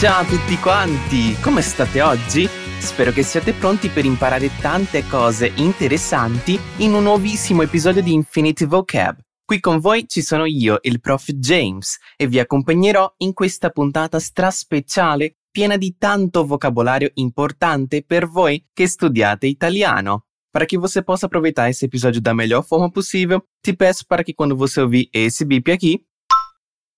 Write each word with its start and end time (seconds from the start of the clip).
Ciao 0.00 0.22
a 0.22 0.24
tutti 0.24 0.56
quanti, 0.56 1.36
come 1.42 1.60
state 1.60 2.00
oggi? 2.00 2.48
Spero 2.78 3.12
che 3.12 3.22
siate 3.22 3.52
pronti 3.52 3.90
per 3.90 4.06
imparare 4.06 4.48
tante 4.58 5.06
cose 5.06 5.52
interessanti 5.56 6.58
in 6.78 6.94
un 6.94 7.02
nuovissimo 7.02 7.60
episodio 7.60 8.00
di 8.00 8.14
Infinity 8.14 8.64
Vocab. 8.64 9.18
Qui 9.44 9.60
con 9.60 9.78
voi 9.78 10.08
ci 10.08 10.22
sono 10.22 10.46
io, 10.46 10.78
il 10.80 11.02
prof 11.02 11.30
James, 11.32 11.98
e 12.16 12.26
vi 12.26 12.38
accompagnerò 12.38 13.12
in 13.18 13.34
questa 13.34 13.68
puntata 13.68 14.18
straspeciale 14.18 15.34
piena 15.50 15.76
di 15.76 15.94
tanto 15.98 16.46
vocabolario 16.46 17.10
importante 17.16 18.02
per 18.02 18.26
voi 18.26 18.64
que 18.72 18.86
studiate 18.86 19.48
italiano. 19.48 20.24
Para 20.50 20.64
que 20.64 20.78
você 20.78 21.02
possa 21.02 21.26
aproveitar 21.26 21.68
esse 21.68 21.84
episódio 21.84 22.22
da 22.22 22.32
melhor 22.32 22.64
forma 22.64 22.90
possível, 22.90 23.44
te 23.62 23.74
peço 23.74 24.06
para 24.06 24.24
que 24.24 24.32
quando 24.32 24.56
você 24.56 24.80
ouvir 24.80 25.10
esse 25.12 25.44
bip 25.44 25.70
aqui, 25.70 26.02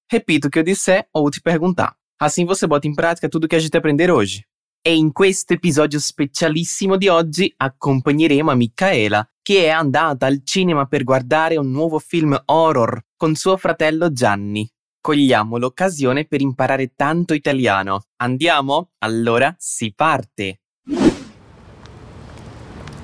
repita 0.09 0.47
o 0.47 0.51
que 0.53 0.61
eu 0.61 0.63
disser 0.63 1.09
ou 1.13 1.29
te 1.29 1.41
perguntar. 1.41 1.97
Assim 2.23 2.45
você 2.45 2.69
bota 2.69 2.87
em 2.87 2.95
prática 2.95 3.29
tudo 3.29 3.49
que 3.49 3.57
a 3.57 3.59
gente 3.59 3.77
aprender 3.77 4.09
hoje. 4.09 4.47
E 4.87 4.95
in 4.95 5.11
questo 5.11 5.55
episodio 5.55 5.99
specialissimo 5.99 6.97
di 6.97 7.09
oggi 7.09 7.53
accompagneremo 7.57 8.49
a 8.49 8.55
Micaela, 8.55 9.29
che 9.43 9.65
è 9.65 9.71
andata 9.71 10.27
al 10.27 10.43
cinema 10.45 10.87
per 10.87 11.03
guardare 11.03 11.57
un 11.57 11.73
nuovo 11.73 11.99
film 11.99 12.41
horror 12.45 13.03
con 13.17 13.35
suo 13.35 13.57
fratello 13.57 14.13
Gianni. 14.13 14.71
Cogliamo 15.01 15.57
l'occasione 15.57 16.25
per 16.25 16.41
imparare 16.41 16.93
tanto 16.95 17.35
italiano. 17.35 18.05
Andiamo? 18.19 18.91
Allora 18.99 19.53
si 19.59 19.93
parte! 19.93 20.61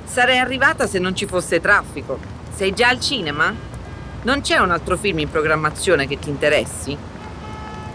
Sarei 0.04 0.38
arrivata 0.38 0.86
se 0.86 1.00
non 1.00 1.16
ci 1.16 1.26
fosse 1.26 1.60
traffico. 1.60 2.20
Sei 2.54 2.72
già 2.72 2.90
al 2.90 3.00
cinema? 3.00 3.52
Non 4.22 4.42
c'è 4.42 4.58
un 4.58 4.70
altro 4.70 4.96
film 4.96 5.18
in 5.18 5.28
programmazione 5.28 6.06
che 6.06 6.20
ti 6.20 6.28
interessi? 6.28 7.17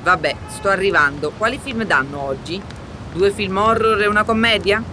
Vabbè, 0.04 0.36
sto 0.50 0.68
arrivando. 0.68 1.32
Quali 1.38 1.58
film 1.58 1.86
danno 1.86 2.20
oggi? 2.20 2.62
Due 3.14 3.32
film 3.32 3.56
horror 3.56 4.02
e 4.02 4.08
una 4.08 4.26
commedia? 4.26 4.84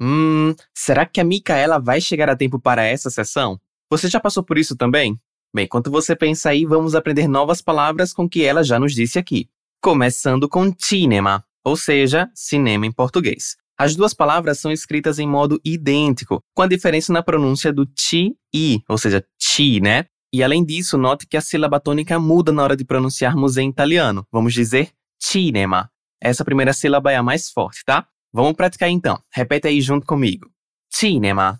Hum, 0.00 0.54
será 0.72 1.04
que 1.04 1.20
a 1.20 1.24
Micaela 1.24 1.78
vai 1.78 2.00
chegar 2.00 2.30
a 2.30 2.36
tempo 2.36 2.58
para 2.58 2.84
essa 2.84 3.10
sessão? 3.10 3.60
Você 3.90 4.08
já 4.08 4.18
passou 4.18 4.42
por 4.42 4.56
isso 4.56 4.74
também? 4.74 5.20
Bem, 5.54 5.66
enquanto 5.66 5.90
você 5.90 6.16
pensa 6.16 6.48
aí, 6.48 6.64
vamos 6.64 6.94
aprender 6.94 7.28
novas 7.28 7.60
palavras 7.60 8.14
com 8.14 8.26
que 8.26 8.42
ela 8.42 8.64
já 8.64 8.78
nos 8.78 8.94
disse 8.94 9.18
aqui. 9.18 9.50
Começando 9.82 10.48
com 10.48 10.74
cinema, 10.78 11.44
ou 11.62 11.76
seja, 11.76 12.30
cinema 12.34 12.86
em 12.86 12.92
português. 12.92 13.56
As 13.76 13.94
duas 13.94 14.14
palavras 14.14 14.58
são 14.58 14.72
escritas 14.72 15.18
em 15.18 15.28
modo 15.28 15.60
idêntico, 15.62 16.42
com 16.54 16.62
a 16.62 16.66
diferença 16.66 17.12
na 17.12 17.22
pronúncia 17.22 17.72
do 17.72 17.84
ti 17.84 18.34
e, 18.54 18.82
ou 18.88 18.96
seja, 18.96 19.22
ti, 19.38 19.80
né? 19.80 20.06
E 20.32 20.42
além 20.42 20.62
disso, 20.64 20.98
note 20.98 21.26
que 21.26 21.36
a 21.36 21.40
sílaba 21.40 21.80
tônica 21.80 22.18
muda 22.18 22.52
na 22.52 22.62
hora 22.62 22.76
de 22.76 22.84
pronunciarmos 22.84 23.56
em 23.56 23.70
italiano. 23.70 24.26
Vamos 24.30 24.52
dizer 24.52 24.92
cinema. 25.18 25.90
Essa 26.20 26.44
primeira 26.44 26.72
sílaba 26.72 27.10
é 27.10 27.16
a 27.16 27.22
mais 27.22 27.50
forte, 27.50 27.82
tá? 27.84 28.06
Vamos 28.32 28.52
praticar 28.52 28.90
então. 28.90 29.22
Repete 29.32 29.68
aí 29.68 29.80
junto 29.80 30.06
comigo. 30.06 30.50
Cinema. 30.92 31.58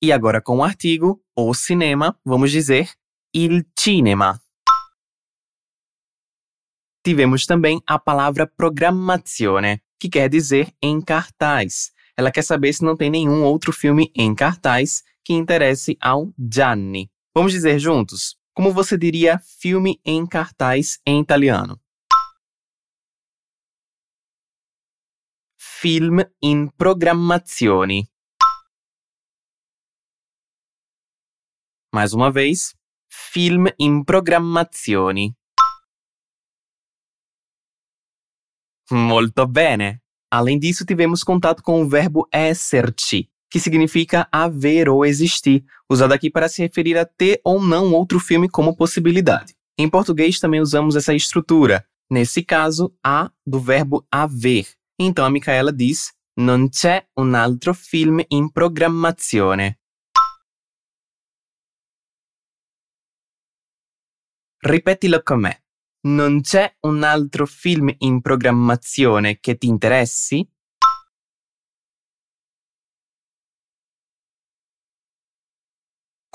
E 0.00 0.12
agora 0.12 0.40
com 0.40 0.58
o 0.58 0.62
artigo, 0.62 1.20
o 1.36 1.52
cinema, 1.54 2.16
vamos 2.24 2.52
dizer 2.52 2.88
il 3.34 3.66
cinema. 3.76 4.40
Tivemos 7.04 7.46
também 7.46 7.82
a 7.84 7.98
palavra 7.98 8.46
programmazione, 8.46 9.82
que 9.98 10.08
quer 10.08 10.28
dizer 10.28 10.72
em 10.80 11.00
cartaz. 11.00 11.90
Ela 12.16 12.30
quer 12.30 12.42
saber 12.42 12.72
se 12.72 12.84
não 12.84 12.96
tem 12.96 13.10
nenhum 13.10 13.42
outro 13.42 13.72
filme 13.72 14.12
em 14.14 14.34
cartaz 14.34 15.02
que 15.28 15.34
interesse 15.34 15.94
ao 16.00 16.32
Gianni. 16.38 17.10
Vamos 17.36 17.52
dizer 17.52 17.78
juntos? 17.78 18.34
Como 18.54 18.72
você 18.72 18.96
diria 18.96 19.38
filme 19.38 20.00
em 20.02 20.26
cartaz 20.26 20.98
em 21.06 21.20
italiano? 21.20 21.78
Film 25.58 26.20
in 26.42 26.70
programmazione. 26.70 28.08
Mais 31.94 32.14
uma 32.14 32.32
vez, 32.32 32.74
film 33.10 33.66
in 33.78 34.02
programmazione. 34.04 35.36
Molto 38.90 39.46
bene! 39.46 40.00
Além 40.32 40.58
disso, 40.58 40.86
tivemos 40.86 41.22
contato 41.22 41.62
com 41.62 41.82
o 41.82 41.88
verbo 41.88 42.26
esserci, 42.32 43.30
que 43.50 43.58
significa 43.58 44.28
haver 44.30 44.88
ou 44.88 45.04
existir, 45.04 45.64
usado 45.88 46.12
aqui 46.12 46.30
para 46.30 46.48
se 46.48 46.62
referir 46.62 46.98
a 46.98 47.04
ter 47.04 47.40
ou 47.44 47.60
não 47.60 47.92
outro 47.92 48.20
filme 48.20 48.48
como 48.48 48.76
possibilidade. 48.76 49.54
Em 49.78 49.88
português 49.88 50.40
também 50.40 50.60
usamos 50.60 50.96
essa 50.96 51.14
estrutura, 51.14 51.86
nesse 52.10 52.42
caso, 52.42 52.92
a 53.02 53.30
do 53.46 53.60
verbo 53.60 54.06
haver. 54.10 54.66
Então 54.98 55.24
a 55.24 55.30
Micaela 55.30 55.72
diz: 55.72 56.12
Non 56.36 56.68
c'è 56.68 57.06
un 57.16 57.34
altro 57.34 57.72
film 57.72 58.20
in 58.28 58.50
programmazione. 58.50 59.78
Ripetilo 64.60 65.22
con 65.22 65.40
me. 65.40 65.62
Non 66.00 66.40
c'è 66.40 66.76
un 66.80 67.02
altro 67.04 67.46
film 67.46 67.94
in 67.98 68.20
programmazione 68.20 69.38
che 69.38 69.56
ti 69.56 69.68
interessi? 69.68 70.48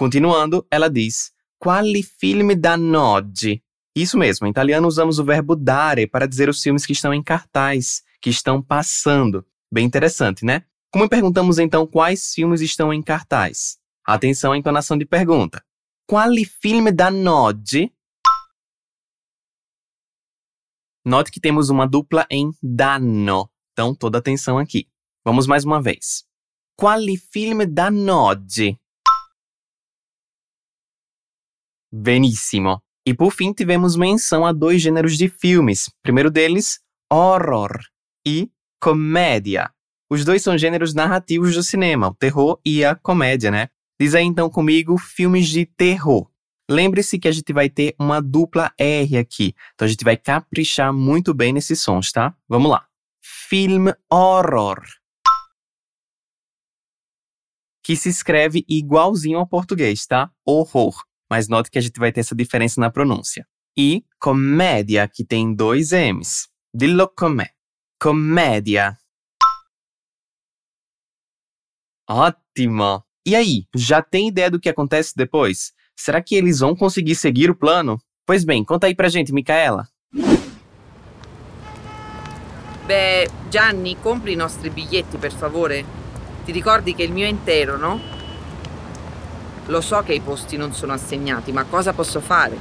Continuando, 0.03 0.67
ela 0.69 0.89
diz: 0.89 1.31
Quali 1.57 2.03
film 2.03 2.53
danno 2.59 2.99
oggi? 2.99 3.63
Isso 3.95 4.17
mesmo, 4.17 4.45
em 4.45 4.49
italiano 4.49 4.85
usamos 4.85 5.17
o 5.17 5.23
verbo 5.23 5.55
dare 5.55 6.05
para 6.05 6.27
dizer 6.27 6.49
os 6.49 6.61
filmes 6.61 6.85
que 6.85 6.91
estão 6.91 7.13
em 7.13 7.23
cartaz, 7.23 8.03
que 8.21 8.29
estão 8.29 8.61
passando. 8.61 9.47
Bem 9.71 9.85
interessante, 9.85 10.43
né? 10.43 10.65
Como 10.91 11.07
perguntamos 11.07 11.57
então 11.57 11.87
quais 11.87 12.33
filmes 12.33 12.59
estão 12.59 12.93
em 12.93 13.01
cartaz? 13.01 13.77
Atenção 14.05 14.51
à 14.51 14.57
entonação 14.57 14.97
de 14.97 15.05
pergunta. 15.05 15.63
Quali 16.05 16.43
film 16.43 16.91
danno 16.93 17.31
oggi? 17.31 17.89
Note 21.05 21.31
que 21.31 21.39
temos 21.39 21.69
uma 21.69 21.87
dupla 21.87 22.27
em 22.29 22.51
danno, 22.61 23.49
então 23.71 23.95
toda 23.95 24.17
atenção 24.17 24.57
aqui. 24.57 24.85
Vamos 25.23 25.47
mais 25.47 25.63
uma 25.63 25.81
vez. 25.81 26.25
Quali 26.77 27.15
film 27.15 27.59
danno 27.65 28.17
oggi? 28.17 28.77
Benissimo. 31.93 32.81
E 33.05 33.13
por 33.13 33.31
fim, 33.31 33.53
tivemos 33.53 33.95
menção 33.95 34.43
a 34.43 34.51
dois 34.51 34.81
gêneros 34.81 35.15
de 35.15 35.29
filmes. 35.29 35.91
Primeiro 36.01 36.31
deles, 36.31 36.79
horror 37.11 37.77
e 38.25 38.49
comédia. 38.81 39.71
Os 40.09 40.25
dois 40.25 40.41
são 40.41 40.57
gêneros 40.57 40.95
narrativos 40.95 41.53
do 41.53 41.61
cinema, 41.61 42.07
o 42.07 42.15
terror 42.15 42.59
e 42.65 42.83
a 42.83 42.95
comédia, 42.95 43.51
né? 43.51 43.69
Diz 43.99 44.15
aí 44.15 44.23
então 44.23 44.49
comigo 44.49 44.97
filmes 44.97 45.47
de 45.49 45.67
terror. 45.67 46.27
Lembre-se 46.69 47.19
que 47.19 47.27
a 47.27 47.31
gente 47.31 47.53
vai 47.53 47.69
ter 47.69 47.93
uma 47.99 48.21
dupla 48.21 48.73
R 48.77 49.17
aqui, 49.17 49.53
então 49.73 49.85
a 49.85 49.89
gente 49.89 50.03
vai 50.03 50.17
caprichar 50.17 50.91
muito 50.91 51.33
bem 51.33 51.53
nesses 51.53 51.81
sons, 51.81 52.11
tá? 52.11 52.35
Vamos 52.47 52.71
lá. 52.71 52.87
Film 53.21 53.89
horror. 54.11 54.81
Que 57.83 57.95
se 57.95 58.09
escreve 58.09 58.65
igualzinho 58.67 59.37
ao 59.37 59.47
português, 59.47 60.07
tá? 60.07 60.31
Horror 60.45 61.03
mas 61.33 61.47
note 61.47 61.71
que 61.71 61.79
a 61.79 61.81
gente 61.81 61.97
vai 61.97 62.11
ter 62.11 62.19
essa 62.19 62.35
diferença 62.35 62.79
na 62.79 62.91
pronúncia. 62.91 63.43
E 63.75 64.05
comédia, 64.19 65.07
que 65.07 65.25
tem 65.25 65.51
dois 65.51 65.91
M's. 65.91 66.47
Dillo 66.71 67.07
com'è. 67.07 67.49
Comédia. 67.99 68.95
Ótimo! 72.07 73.03
E 73.25 73.35
aí, 73.35 73.65
já 73.75 73.99
tem 73.99 74.27
ideia 74.27 74.51
do 74.51 74.59
que 74.59 74.69
acontece 74.69 75.13
depois? 75.15 75.73
Será 75.95 76.21
que 76.21 76.35
eles 76.35 76.59
vão 76.59 76.75
conseguir 76.75 77.15
seguir 77.15 77.49
o 77.49 77.55
plano? 77.55 77.99
Pois 78.27 78.45
bem, 78.45 78.63
conta 78.63 78.85
aí 78.85 78.93
pra 78.93 79.09
gente, 79.09 79.33
Micaela. 79.33 79.87
Beh, 82.85 83.27
Gianni, 83.49 83.95
compri 83.95 84.33
i 84.33 84.35
nostri 84.35 84.69
biglietti, 84.69 85.17
per 85.17 85.31
favore. 85.31 85.83
Ti 86.45 86.51
ricordi 86.51 86.93
che 86.93 87.01
il 87.01 87.11
mio 87.11 87.25
è 87.25 87.29
intero, 87.29 87.75
no? 87.79 88.12
Lo 89.67 89.81
so 89.81 90.01
che 90.01 90.13
i 90.13 90.19
posti 90.19 90.57
non 90.57 90.73
sono 90.73 90.93
assegnati, 90.93 91.51
ma 91.51 91.63
cosa 91.63 91.93
posso 91.93 92.19
fare? 92.19 92.57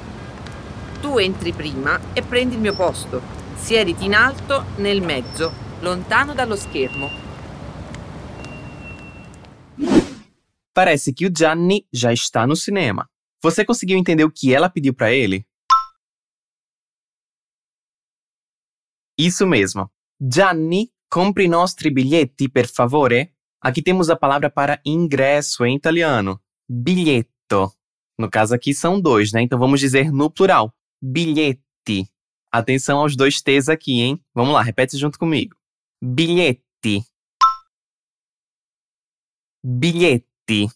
Tu 1.00 1.18
entri 1.18 1.52
prima 1.52 1.98
e 2.12 2.22
prendi 2.22 2.54
il 2.54 2.60
mio 2.60 2.74
posto. 2.74 3.20
Siediti 3.56 4.04
in 4.04 4.14
alto, 4.14 4.64
nel 4.76 5.02
mezzo, 5.02 5.52
lontano 5.80 6.32
dallo 6.32 6.56
schermo. 6.56 7.10
Parece 10.72 11.12
que 11.12 11.26
o 11.26 11.30
Gianni 11.30 11.86
já 11.92 12.12
está 12.12 12.46
no 12.46 12.56
cinema. 12.56 13.08
Você 13.42 13.64
conseguiu 13.64 13.98
entender 13.98 14.24
o 14.24 14.30
que 14.30 14.54
ela 14.54 14.70
pediu 14.70 14.94
para 14.94 15.12
ele? 15.12 15.44
Isso 19.18 19.46
mesmo. 19.46 19.90
Gianni, 20.18 20.90
compre 21.08 21.46
nostri 21.46 21.90
biglietti, 21.90 22.48
per 22.48 22.66
favore? 22.66 23.34
Aqui 23.60 23.82
temos 23.82 24.08
a 24.08 24.16
palavra 24.16 24.48
para 24.48 24.80
ingresso 24.84 25.64
em 25.64 25.76
italiano, 25.76 26.40
bilhetto. 26.72 27.70
No 28.18 28.30
caso 28.30 28.54
aqui 28.54 28.72
são 28.72 28.98
dois, 28.98 29.32
né? 29.32 29.42
Então 29.42 29.58
vamos 29.58 29.78
dizer 29.78 30.10
no 30.10 30.30
plural. 30.30 30.74
bilhetti. 31.02 32.08
Atenção 32.50 33.00
aos 33.00 33.14
dois 33.14 33.42
T's 33.42 33.68
aqui, 33.68 34.00
hein? 34.00 34.24
Vamos 34.34 34.54
lá, 34.54 34.62
repete 34.62 34.96
junto 34.96 35.18
comigo. 35.18 35.54
Bilhetti. 36.02 37.04
Bilhetti. 39.62 40.68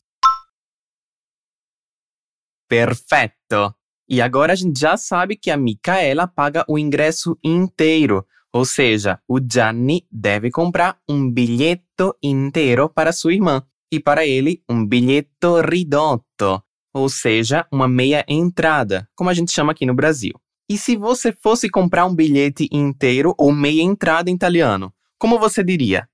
Perfetto! 2.68 3.74
E 4.08 4.20
agora 4.20 4.52
a 4.52 4.56
gente 4.56 4.78
já 4.78 4.96
sabe 4.96 5.36
que 5.36 5.50
a 5.50 5.56
Micaela 5.56 6.26
paga 6.28 6.64
o 6.68 6.78
ingresso 6.78 7.38
inteiro, 7.42 8.26
ou 8.52 8.64
seja, 8.64 9.20
o 9.26 9.38
Gianni 9.40 10.06
deve 10.10 10.50
comprar 10.50 11.00
um 11.08 11.30
bilhetto 11.30 12.16
inteiro 12.22 12.88
para 12.88 13.12
sua 13.12 13.34
irmã 13.34 13.66
e 13.96 14.00
para 14.00 14.26
ele 14.26 14.62
um 14.68 14.86
bilhetto 14.86 15.60
ridotto, 15.60 16.62
ou 16.94 17.08
seja, 17.08 17.66
uma 17.72 17.88
meia 17.88 18.24
entrada, 18.28 19.08
como 19.14 19.30
a 19.30 19.34
gente 19.34 19.52
chama 19.52 19.72
aqui 19.72 19.86
no 19.86 19.94
Brasil. 19.94 20.34
E 20.68 20.76
se 20.76 20.96
você 20.96 21.32
fosse 21.32 21.70
comprar 21.70 22.06
um 22.06 22.14
bilhete 22.14 22.68
inteiro 22.72 23.34
ou 23.38 23.52
meia 23.52 23.82
entrada 23.82 24.30
em 24.30 24.34
italiano, 24.34 24.92
como 25.18 25.38
você 25.38 25.64
diria? 25.64 26.08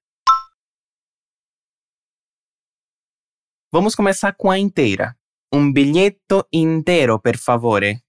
Vamos 3.72 3.94
começar 3.94 4.32
com 4.34 4.50
a 4.50 4.58
inteira. 4.58 5.16
Un 5.52 5.72
biglietto 5.72 6.46
intero, 6.52 7.18
per 7.18 7.38
favore. 7.38 8.02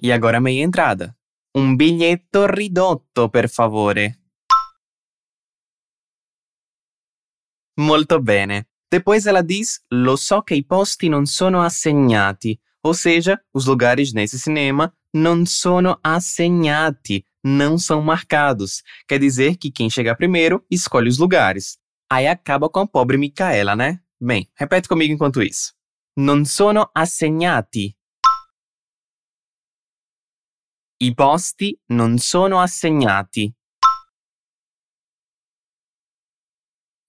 E 0.00 0.12
agora 0.12 0.40
meia 0.40 0.62
entrada. 0.62 1.16
Un 1.56 1.76
biglietto 1.76 2.46
ridotto, 2.46 3.28
per 3.28 3.48
favore. 3.48 4.21
Molto 7.78 8.20
bene. 8.20 8.68
Depois 8.90 9.26
ela 9.26 9.42
diz: 9.42 9.82
Lo 9.88 10.16
so 10.16 10.42
che 10.42 10.54
i 10.54 10.64
posti 10.64 11.08
non 11.08 11.26
sono 11.26 11.62
assegnati. 11.62 12.60
Ou 12.84 12.94
seja, 12.94 13.40
os 13.52 13.66
lugares 13.66 14.12
nesse 14.12 14.38
cinema 14.38 14.92
não 15.14 15.46
sono 15.46 15.98
assegnati, 16.02 17.24
não 17.44 17.78
são 17.78 18.02
marcados. 18.02 18.82
Quer 19.06 19.18
dizer 19.20 19.56
que 19.56 19.70
quem 19.70 19.88
chegar 19.88 20.16
primeiro 20.16 20.64
escolhe 20.70 21.08
os 21.08 21.18
lugares. 21.18 21.78
Aí 22.10 22.26
acaba 22.26 22.68
com 22.68 22.80
a 22.80 22.86
pobre 22.86 23.16
Micaela, 23.16 23.76
né? 23.76 24.00
Bem, 24.20 24.50
repete 24.54 24.88
comigo 24.88 25.12
enquanto 25.12 25.40
isso. 25.40 25.72
Non 26.18 26.44
sono 26.44 26.90
assegnati. 26.92 27.96
I 31.00 31.14
posti 31.14 31.80
non 31.88 32.18
sono 32.18 32.60
assegnati. 32.60 33.52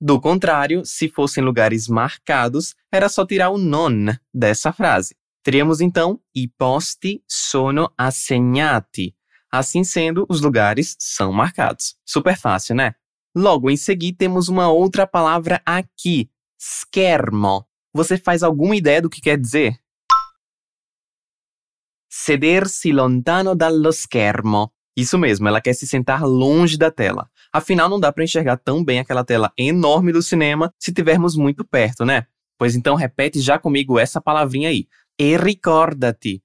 Do 0.05 0.19
contrário, 0.19 0.83
se 0.83 1.07
fossem 1.07 1.41
lugares 1.41 1.87
marcados, 1.87 2.75
era 2.91 3.07
só 3.07 3.25
tirar 3.25 3.51
o 3.51 3.57
non 3.57 4.07
dessa 4.33 4.73
frase. 4.73 5.15
Teríamos 5.41 5.79
então 5.79 6.19
i 6.35 6.45
posti 6.45 7.23
sono 7.25 7.89
assegnati. 7.97 9.15
Assim 9.49 9.81
sendo, 9.85 10.25
os 10.27 10.41
lugares 10.41 10.97
são 10.99 11.31
marcados. 11.31 11.95
Super 12.05 12.37
fácil, 12.37 12.75
né? 12.75 12.95
Logo 13.33 13.69
em 13.69 13.77
seguida, 13.77 14.17
temos 14.17 14.49
uma 14.49 14.69
outra 14.69 15.07
palavra 15.07 15.61
aqui, 15.65 16.29
schermo. 16.59 17.65
Você 17.93 18.17
faz 18.17 18.43
alguma 18.43 18.75
ideia 18.75 19.01
do 19.01 19.09
que 19.09 19.21
quer 19.21 19.39
dizer? 19.39 19.79
Sedersi 22.11 22.91
lontano 22.91 23.55
dallo 23.55 23.93
schermo. 23.93 24.69
Isso 24.97 25.17
mesmo, 25.17 25.47
ela 25.47 25.61
quer 25.61 25.73
se 25.73 25.87
sentar 25.87 26.23
longe 26.23 26.77
da 26.77 26.91
tela. 26.91 27.31
Afinal, 27.55 27.87
não 27.87 27.99
dá 27.99 28.11
para 28.11 28.23
enxergar 28.23 28.57
tão 28.57 28.83
bem 28.83 28.99
aquela 28.99 29.23
tela 29.23 29.53
enorme 29.55 30.11
do 30.11 30.23
cinema 30.23 30.73
se 30.79 30.89
estivermos 30.89 31.35
muito 31.35 31.63
perto, 31.63 32.03
né? 32.03 32.25
Pois 32.57 32.75
então 32.75 32.95
repete 32.95 33.39
já 33.39 33.59
comigo 33.59 33.99
essa 33.99 34.19
palavrinha 34.19 34.69
aí. 34.69 34.87
E 35.19 35.37
ricordati. 35.37 36.41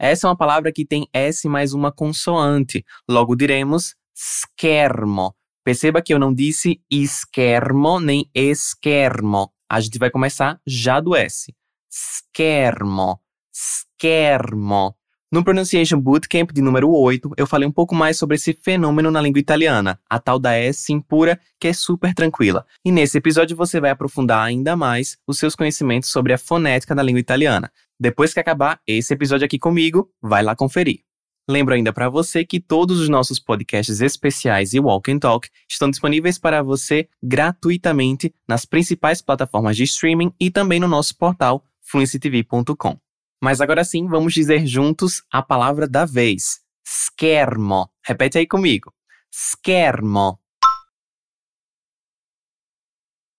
Essa 0.00 0.26
é 0.26 0.30
uma 0.30 0.36
palavra 0.36 0.72
que 0.72 0.86
tem 0.86 1.06
S 1.12 1.46
mais 1.46 1.74
uma 1.74 1.92
consoante. 1.92 2.86
Logo 3.06 3.36
diremos 3.36 3.94
schermo. 4.14 5.34
Perceba 5.62 6.00
que 6.00 6.14
eu 6.14 6.18
não 6.18 6.32
disse 6.32 6.80
schermo 6.90 8.00
nem 8.00 8.30
esquermo. 8.34 9.52
A 9.68 9.78
gente 9.80 9.98
vai 9.98 10.10
começar 10.10 10.58
já 10.66 11.00
do 11.00 11.14
S. 11.14 11.54
Schermo. 11.90 13.20
Schermo. 13.52 14.96
No 15.30 15.44
Pronunciation 15.44 16.00
Bootcamp 16.00 16.52
de 16.54 16.62
número 16.62 16.90
8, 16.90 17.32
eu 17.36 17.46
falei 17.46 17.68
um 17.68 17.72
pouco 17.72 17.94
mais 17.94 18.16
sobre 18.16 18.36
esse 18.36 18.54
fenômeno 18.54 19.10
na 19.10 19.20
língua 19.20 19.38
italiana, 19.38 20.00
a 20.08 20.18
tal 20.18 20.38
da 20.38 20.54
S 20.54 20.90
impura, 20.90 21.38
que 21.60 21.68
é 21.68 21.72
super 21.74 22.14
tranquila. 22.14 22.64
E 22.82 22.90
nesse 22.90 23.18
episódio 23.18 23.54
você 23.54 23.78
vai 23.78 23.90
aprofundar 23.90 24.42
ainda 24.42 24.74
mais 24.74 25.18
os 25.26 25.38
seus 25.38 25.54
conhecimentos 25.54 26.08
sobre 26.08 26.32
a 26.32 26.38
fonética 26.38 26.94
da 26.94 27.02
língua 27.02 27.20
italiana. 27.20 27.70
Depois 28.00 28.32
que 28.32 28.40
acabar 28.40 28.80
esse 28.86 29.12
episódio 29.12 29.44
aqui 29.44 29.58
comigo, 29.58 30.10
vai 30.22 30.42
lá 30.42 30.56
conferir. 30.56 31.00
Lembro 31.46 31.74
ainda 31.74 31.92
para 31.92 32.08
você 32.08 32.42
que 32.42 32.58
todos 32.58 32.98
os 32.98 33.10
nossos 33.10 33.38
podcasts 33.38 34.00
especiais 34.00 34.72
e 34.72 34.80
Walk 34.80 35.12
and 35.12 35.18
Talk 35.18 35.46
estão 35.68 35.90
disponíveis 35.90 36.38
para 36.38 36.62
você 36.62 37.06
gratuitamente 37.22 38.34
nas 38.48 38.64
principais 38.64 39.20
plataformas 39.20 39.76
de 39.76 39.84
streaming 39.84 40.32
e 40.40 40.50
também 40.50 40.80
no 40.80 40.88
nosso 40.88 41.14
portal 41.18 41.62
fluencytv.com. 41.82 42.98
Mas 43.40 43.60
agora 43.60 43.84
sim, 43.84 44.06
vamos 44.06 44.34
dizer 44.34 44.66
juntos 44.66 45.22
a 45.32 45.42
palavra 45.42 45.86
da 45.88 46.04
vez. 46.04 46.60
Schermo. 46.86 47.88
Repete 48.04 48.38
aí 48.38 48.46
comigo. 48.46 48.92
Schermo. 49.32 50.40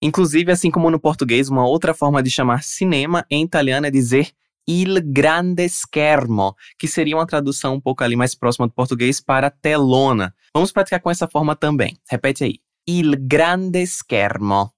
Inclusive, 0.02 0.52
assim 0.52 0.72
como 0.72 0.90
no 0.90 1.00
português, 1.00 1.50
uma 1.50 1.68
outra 1.68 1.94
forma 1.94 2.24
de 2.24 2.32
chamar 2.32 2.64
cinema 2.64 3.26
em 3.30 3.44
italiano 3.44 3.88
é 3.88 3.92
dizer 3.92 4.32
il 4.66 5.02
grande 5.02 5.68
schermo, 5.68 6.56
que 6.78 6.88
seria 6.88 7.18
uma 7.18 7.26
tradução 7.26 7.74
um 7.74 7.82
pouco 7.82 8.04
ali 8.04 8.16
mais 8.16 8.36
próxima 8.36 8.68
do 8.68 8.74
português 8.74 9.20
para 9.20 9.50
telona. 9.50 10.34
Vamos 10.54 10.72
praticar 10.72 11.02
com 11.02 11.10
essa 11.10 11.28
forma 11.28 11.56
também. 11.56 11.98
Repete 12.10 12.44
aí. 12.44 12.60
Il 12.88 13.16
grande 13.18 13.86
schermo. 13.88 14.72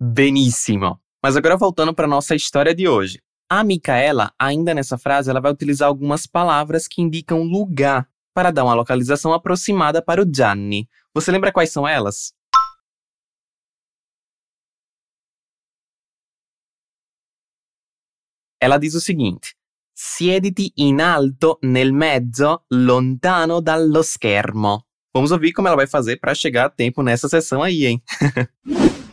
Benissimo. 0.00 1.05
Mas 1.26 1.36
agora 1.36 1.56
voltando 1.56 1.92
para 1.92 2.06
nossa 2.06 2.36
história 2.36 2.72
de 2.72 2.86
hoje. 2.86 3.20
A 3.50 3.64
Micaela, 3.64 4.32
ainda 4.38 4.72
nessa 4.72 4.96
frase, 4.96 5.28
ela 5.28 5.40
vai 5.40 5.50
utilizar 5.50 5.88
algumas 5.88 6.24
palavras 6.24 6.86
que 6.86 7.02
indicam 7.02 7.42
lugar 7.42 8.08
para 8.32 8.52
dar 8.52 8.62
uma 8.62 8.74
localização 8.74 9.32
aproximada 9.32 10.00
para 10.00 10.22
o 10.22 10.24
Gianni. 10.32 10.88
Você 11.12 11.32
lembra 11.32 11.50
quais 11.50 11.72
são 11.72 11.88
elas? 11.88 12.32
Ela 18.60 18.78
diz 18.78 18.94
o 18.94 19.00
seguinte: 19.00 19.56
Siediti 19.96 20.72
in 20.76 21.00
alto 21.00 21.58
nel 21.60 21.92
mezzo, 21.92 22.60
lontano 22.70 23.60
dallo 23.60 24.04
schermo. 24.04 24.80
Vamos 25.12 25.32
ouvir 25.32 25.52
como 25.52 25.66
ela 25.66 25.76
vai 25.76 25.88
fazer 25.88 26.20
para 26.20 26.36
chegar 26.36 26.66
a 26.66 26.70
tempo 26.70 27.02
nessa 27.02 27.28
sessão 27.28 27.64
aí, 27.64 27.84
hein? 27.84 28.00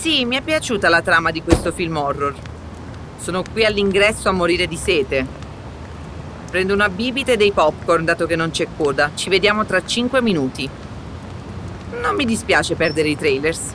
sì, 0.00 0.24
mi 0.24 0.36
è 0.36 0.40
piaciuta 0.40 0.88
la 0.88 1.02
trama 1.02 1.30
di 1.30 1.42
questo 1.42 1.72
film 1.72 1.98
horror. 1.98 2.34
Sono 3.18 3.42
qui 3.42 3.66
all'ingresso 3.66 4.30
a 4.30 4.32
morire 4.32 4.66
di 4.66 4.76
sete. 4.76 5.26
Prendo 6.50 6.72
una 6.72 6.88
bibita 6.88 7.32
e 7.32 7.36
dei 7.36 7.52
popcorn 7.52 8.06
dato 8.06 8.24
che 8.24 8.34
non 8.34 8.50
c'è 8.50 8.66
coda. 8.78 9.10
Ci 9.14 9.28
vediamo 9.28 9.66
tra 9.66 9.84
5 9.84 10.22
minuti. 10.22 10.66
Non 12.00 12.16
mi 12.16 12.24
dispiace 12.24 12.76
perdere 12.76 13.10
i 13.10 13.16
trailers. 13.16 13.72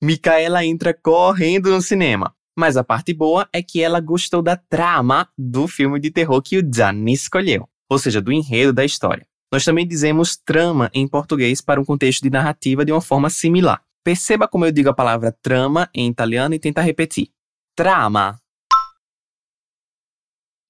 Micaela 0.00 0.64
entra 0.64 0.92
correndo 1.00 1.70
no 1.70 1.80
cinema. 1.80 2.34
Mas 2.58 2.76
a 2.76 2.82
parte 2.82 3.14
boa 3.14 3.48
é 3.52 3.62
que 3.62 3.80
ela 3.80 4.00
gostou 4.00 4.42
da 4.42 4.56
trama 4.56 5.30
do 5.38 5.68
filme 5.68 6.00
de 6.00 6.10
terror 6.10 6.42
que 6.42 6.58
o 6.58 6.70
Gianni 6.74 7.12
escolheu, 7.12 7.68
ou 7.88 7.98
seja, 7.98 8.20
do 8.20 8.32
enredo 8.32 8.72
da 8.72 8.84
história. 8.84 9.24
Nós 9.52 9.66
também 9.66 9.86
dizemos 9.86 10.34
trama 10.34 10.90
em 10.94 11.06
português 11.06 11.60
para 11.60 11.78
um 11.78 11.84
contexto 11.84 12.22
de 12.22 12.30
narrativa 12.30 12.86
de 12.86 12.90
uma 12.90 13.02
forma 13.02 13.28
similar. 13.28 13.84
Perceba 14.02 14.48
como 14.48 14.64
eu 14.64 14.72
digo 14.72 14.88
a 14.88 14.94
palavra 14.94 15.30
trama 15.30 15.90
em 15.94 16.08
italiano 16.08 16.54
e 16.54 16.58
tenta 16.58 16.80
repetir. 16.80 17.30
Trama. 17.76 18.40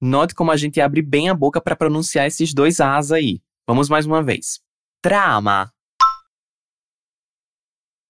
Note 0.00 0.34
como 0.34 0.50
a 0.50 0.56
gente 0.56 0.80
abre 0.80 1.00
bem 1.00 1.28
a 1.28 1.34
boca 1.34 1.60
para 1.60 1.76
pronunciar 1.76 2.26
esses 2.26 2.52
dois 2.52 2.80
As 2.80 3.12
aí. 3.12 3.40
Vamos 3.68 3.88
mais 3.88 4.04
uma 4.04 4.20
vez. 4.20 4.60
Trama. 5.00 5.72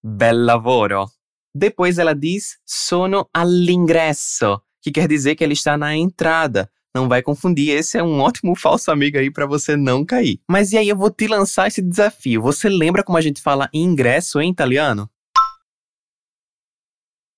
Bel 0.03 0.43
lavoro. 0.43 1.05
Depois 1.53 1.99
ela 1.99 2.15
diz 2.15 2.57
sono 2.65 3.29
all'ingresso, 3.31 4.59
que 4.81 4.91
quer 4.91 5.07
dizer 5.07 5.35
que 5.35 5.43
ela 5.43 5.53
está 5.53 5.77
na 5.77 5.95
entrada. 5.95 6.67
Não 6.95 7.09
vai 7.09 7.21
confundir, 7.21 7.69
esse 7.69 7.97
é 7.97 8.03
um 8.03 8.19
ótimo 8.19 8.55
falso 8.59 8.91
amigo 8.91 9.17
aí 9.17 9.31
para 9.31 9.45
você 9.45 9.75
não 9.75 10.05
cair. 10.05 10.39
Mas 10.47 10.71
e 10.71 10.77
aí 10.77 10.87
eu 10.87 10.95
vou 10.95 11.09
te 11.09 11.27
lançar 11.27 11.67
esse 11.67 11.81
desafio. 11.81 12.41
Você 12.41 12.69
lembra 12.69 13.03
como 13.03 13.17
a 13.17 13.21
gente 13.21 13.41
fala 13.41 13.69
ingresso 13.73 14.39
em 14.39 14.51
italiano? 14.51 15.09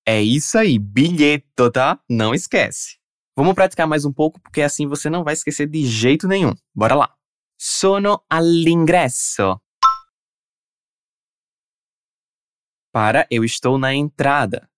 É 0.07 0.21
isso 0.21 0.57
aí, 0.57 0.77
bilhetto, 0.77 1.71
tá? 1.71 1.99
Não 2.09 2.33
esquece. 2.33 2.97
Vamos 3.35 3.55
praticar 3.55 3.87
mais 3.87 4.05
um 4.05 4.13
pouco 4.13 4.39
porque 4.39 4.61
assim 4.61 4.87
você 4.87 5.09
não 5.09 5.23
vai 5.23 5.33
esquecer 5.33 5.67
de 5.67 5.85
jeito 5.85 6.27
nenhum. 6.27 6.53
Bora 6.73 6.95
lá. 6.95 7.15
Sono 7.59 8.23
all'ingresso. 8.29 9.59
para 12.95 13.27
eu 13.29 13.43
estou 13.43 13.77
na 13.77 13.93
entrada. 13.93 14.69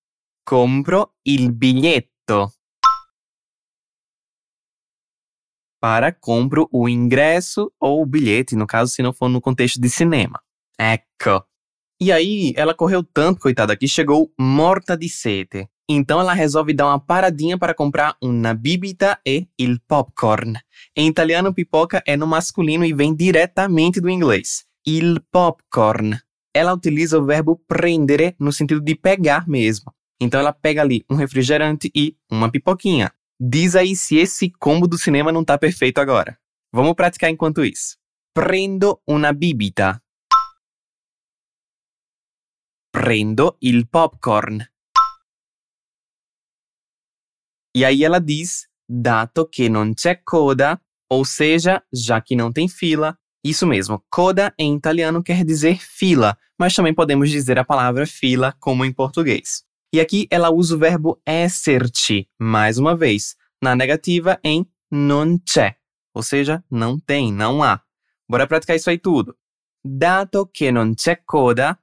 Compro 0.44 1.14
il 1.24 1.52
biglietto. 1.52 2.52
Para 5.80 6.12
compro 6.12 6.68
o 6.72 6.90
ingresso 6.90 7.72
ou 7.80 8.02
o 8.02 8.06
bilhete, 8.06 8.56
no 8.56 8.66
caso, 8.66 8.92
se 8.92 9.04
não 9.04 9.14
for 9.14 9.30
no 9.30 9.42
contexto 9.42 9.80
de 9.80 9.90
cinema. 9.90 10.40
Ecco. 10.80 11.44
E 12.00 12.12
aí, 12.12 12.54
ela 12.56 12.74
correu 12.74 13.04
tanto, 13.04 13.42
coitada, 13.42 13.76
que 13.76 13.88
chegou 13.88 14.32
morta 14.40 14.96
de 14.96 15.10
sede. 15.10 15.68
Então 15.90 16.20
ela 16.20 16.34
resolve 16.34 16.74
dar 16.74 16.88
uma 16.88 17.00
paradinha 17.00 17.58
para 17.58 17.74
comprar 17.74 18.18
uma 18.22 18.54
bibita 18.54 19.18
e 19.26 19.48
il 19.58 19.80
popcorn. 19.88 20.60
Em 20.96 21.08
italiano, 21.08 21.54
pipoca 21.54 22.04
é 22.06 22.18
no 22.18 22.28
masculino 22.28 22.84
e 22.84 22.94
vem 22.94 23.16
diretamente 23.16 24.02
do 24.02 24.10
inglês. 24.10 24.66
Il 24.86 25.22
popcorn. 25.32 26.20
Ela 26.54 26.74
utiliza 26.74 27.18
o 27.18 27.26
verbo 27.26 27.56
prendere 27.68 28.36
no 28.38 28.52
sentido 28.52 28.82
de 28.82 28.96
pegar 28.96 29.48
mesmo. 29.48 29.94
Então 30.20 30.40
ela 30.40 30.52
pega 30.52 30.82
ali 30.82 31.06
um 31.10 31.16
refrigerante 31.16 31.90
e 31.96 32.18
uma 32.30 32.52
pipoquinha. 32.52 33.14
Diz 33.40 33.76
aí 33.76 33.96
se 33.96 34.18
esse 34.18 34.50
combo 34.50 34.88
do 34.88 34.98
cinema 34.98 35.32
não 35.32 35.46
tá 35.46 35.58
perfeito 35.58 36.00
agora. 36.00 36.40
Vamos 36.74 36.96
praticar 36.96 37.30
enquanto 37.30 37.64
isso. 37.64 37.98
Prendo 38.34 39.00
una 39.08 39.32
bibita. 39.32 40.02
Prendo 42.92 43.56
il 43.62 43.86
popcorn. 43.86 44.68
E 47.76 47.86
aí 47.86 48.04
ela 48.04 48.20
diz, 48.20 48.68
dato 48.90 49.48
che 49.48 49.70
non 49.70 49.94
c'è 49.94 50.16
coda, 50.24 50.82
ou 51.08 51.24
seja, 51.24 51.84
já 51.94 52.20
que 52.20 52.36
não 52.36 52.52
tem 52.52 52.68
fila. 52.68 53.16
Isso 53.44 53.68
mesmo, 53.68 54.04
coda 54.10 54.52
em 54.58 54.76
italiano 54.76 55.22
quer 55.22 55.46
dizer 55.46 55.80
fila, 55.80 56.36
mas 56.58 56.74
também 56.74 56.94
podemos 56.94 57.30
dizer 57.30 57.60
a 57.60 57.64
palavra 57.64 58.08
fila 58.08 58.52
como 58.60 58.84
em 58.84 58.92
português. 58.92 59.67
E 59.94 60.00
aqui 60.00 60.28
ela 60.30 60.50
usa 60.52 60.76
o 60.76 60.80
verbo 60.80 61.22
esserci, 61.26 62.30
mais 62.38 62.78
uma 62.78 62.96
vez, 62.96 63.36
na 63.62 63.76
negativa 63.76 64.40
em 64.44 64.70
non 64.92 65.38
c'è, 65.46 65.78
ou 66.14 66.22
seja, 66.22 66.64
não 66.70 67.00
tem, 67.00 67.32
não 67.32 67.64
há. 67.64 67.82
Bora 68.30 68.48
praticar 68.48 68.76
isso 68.76 68.90
aí 68.90 68.98
tudo. 68.98 69.38
Dato 69.84 70.50
che 70.52 70.72
non 70.72 70.94
c'è 70.94 71.24
coda, 71.24 71.80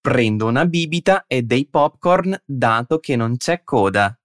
Prendo 0.00 0.46
una 0.46 0.64
bibita 0.64 1.26
e 1.26 1.42
dei 1.42 1.66
popcorn 1.66 2.40
dato 2.46 2.98
che 2.98 3.14
non 3.14 3.36
c'è 3.36 3.62
coda. 3.62 4.18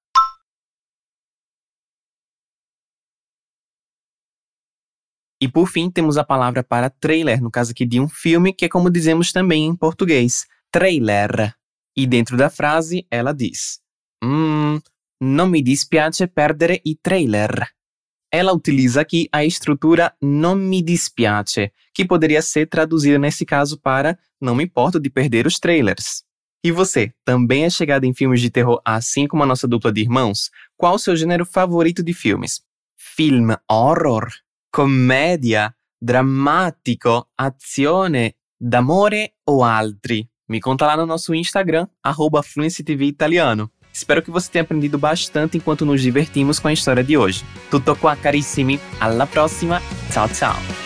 E 5.41 5.49
por 5.51 5.67
fim, 5.67 5.91
temos 5.91 6.15
a 6.17 6.23
palavra 6.23 6.63
para 6.63 6.89
trailer, 6.89 7.41
no 7.41 7.51
caso 7.51 7.71
aqui 7.71 7.85
de 7.85 7.99
um 7.99 8.07
filme, 8.07 8.53
que 8.53 8.65
é 8.65 8.69
como 8.69 8.89
dizemos 8.89 9.33
também 9.33 9.65
em 9.65 9.75
português, 9.75 10.45
trailer. 10.73 11.55
E 11.95 12.07
dentro 12.07 12.35
da 12.35 12.49
frase, 12.49 13.05
ela 13.09 13.31
diz: 13.31 13.79
Hum, 14.25 14.81
non 15.23 15.49
mi 15.49 15.61
dispiace 15.61 16.27
perdere 16.27 16.81
i 16.83 16.97
trailer. 16.99 17.69
Ela 18.31 18.51
utiliza 18.51 19.01
aqui 19.01 19.27
a 19.31 19.43
estrutura 19.43 20.15
non 20.21 20.67
mi 20.67 20.81
dispiace, 20.81 21.71
que 21.93 22.03
poderia 22.03 22.41
ser 22.41 22.67
traduzida 22.67 23.19
nesse 23.19 23.45
caso 23.45 23.79
para 23.79 24.17
não 24.41 24.55
me 24.55 24.63
importo 24.63 24.99
de 24.99 25.11
perder 25.11 25.45
os 25.45 25.59
trailers. 25.59 26.23
E 26.65 26.71
você, 26.71 27.13
também 27.23 27.65
é 27.65 27.69
chegada 27.69 28.07
em 28.07 28.13
filmes 28.13 28.41
de 28.41 28.49
terror 28.49 28.81
assim 28.83 29.27
como 29.27 29.43
a 29.43 29.45
nossa 29.45 29.67
dupla 29.67 29.91
de 29.93 30.01
irmãos? 30.01 30.49
Qual 30.75 30.95
o 30.95 30.99
seu 30.99 31.15
gênero 31.15 31.45
favorito 31.45 32.01
de 32.01 32.13
filmes? 32.13 32.61
Film 32.97 33.51
horror, 33.69 34.31
comédia, 34.71 35.75
dramático, 36.01 37.27
azione, 37.37 38.33
d'amore 38.59 39.33
ou 39.45 39.63
altri? 39.63 40.32
Me 40.53 40.61
conta 40.61 40.85
lá 40.85 40.95
no 40.95 41.07
nosso 41.07 41.33
Instagram, 41.33 41.87
arroba 42.03 42.43
Italiano. 42.99 43.71
Espero 43.91 44.21
que 44.21 44.29
você 44.29 44.51
tenha 44.51 44.61
aprendido 44.61 44.99
bastante 44.99 45.57
enquanto 45.57 45.83
nos 45.83 45.99
divertimos 45.99 46.59
com 46.59 46.67
a 46.67 46.73
história 46.73 47.03
de 47.03 47.17
hoje. 47.17 47.43
Tutto 47.71 47.95
qua 47.95 48.15
carissimi, 48.15 48.79
alla 48.99 49.25
prossima, 49.25 49.81
ciao 50.11 50.29
ciao! 50.29 50.82